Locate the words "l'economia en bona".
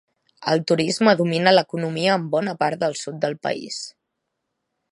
1.53-2.55